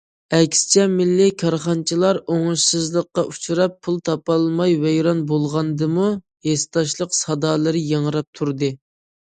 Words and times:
ئەكسىچە 0.35 0.85
مىللىي 0.93 1.29
كارخانىچىلار 1.41 2.19
ئوڭۇشسىزلىققا 2.21 3.25
ئۇچراپ، 3.33 3.77
پۇل 3.89 4.01
تاپالماي 4.11 4.75
ۋەيران 4.87 5.23
بولغاندىمۇ، 5.35 6.11
ھېسداشلىق 6.51 7.17
سادالىرى 7.23 7.87
ياڭراپ 7.95 8.33
تۇردى. 8.41 8.75